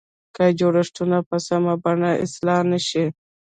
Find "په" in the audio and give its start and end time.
1.29-1.35